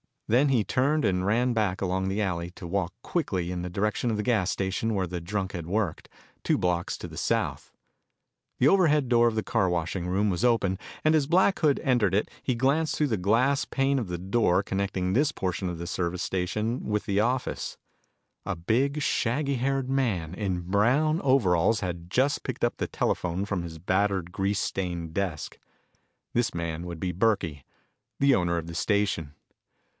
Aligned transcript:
Then 0.27 0.47
he 0.47 0.63
turned 0.63 1.03
and 1.03 1.25
ran 1.25 1.51
back 1.53 1.79
along 1.81 2.07
the 2.07 2.21
alley 2.21 2.51
to 2.51 2.65
walk 2.65 2.93
quickly 3.03 3.51
in 3.51 3.61
the 3.61 3.69
direction 3.69 4.09
of 4.09 4.15
the 4.17 4.23
gas 4.23 4.49
station 4.49 4.93
where 4.95 5.05
the 5.05 5.19
drunk 5.21 5.51
had 5.51 5.67
worked, 5.67 6.07
two 6.41 6.57
blocks 6.57 6.97
to 6.99 7.07
the 7.09 7.17
south. 7.17 7.73
The 8.57 8.69
overhead 8.69 9.09
door 9.09 9.27
of 9.27 9.35
the 9.35 9.43
car 9.43 9.67
washing 9.69 10.07
room 10.07 10.29
was 10.29 10.45
open, 10.45 10.79
and 11.03 11.13
as 11.15 11.27
Black 11.27 11.59
Hood 11.59 11.81
entered 11.83 12.15
it 12.15 12.29
he 12.41 12.55
glanced 12.55 12.95
through 12.95 13.07
the 13.09 13.17
glass 13.17 13.65
pane 13.65 13.99
of 13.99 14.07
the 14.07 14.17
door 14.17 14.63
connecting 14.63 15.11
this 15.13 15.33
portion 15.33 15.69
of 15.69 15.77
the 15.79 15.85
service 15.85 16.23
station 16.23 16.85
with 16.87 17.05
the 17.05 17.19
office. 17.19 17.77
A 18.45 18.55
big, 18.55 19.01
shaggy 19.01 19.55
haired 19.55 19.89
man 19.89 20.33
in 20.33 20.61
brown 20.61 21.21
overalls 21.23 21.81
had 21.81 22.09
just 22.09 22.41
picked 22.43 22.63
up 22.63 22.77
the 22.77 22.87
telephone 22.87 23.43
from 23.43 23.61
his 23.63 23.77
battered, 23.79 24.31
grease 24.31 24.59
stained 24.61 25.13
desk. 25.13 25.59
This 26.33 26.55
man 26.55 26.85
would 26.87 27.01
be 27.01 27.11
Burkey, 27.11 27.65
the 28.19 28.33
owner 28.33 28.57
of 28.57 28.67
the 28.67 28.73
station. 28.73 29.35